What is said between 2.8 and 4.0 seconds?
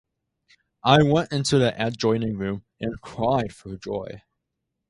cried for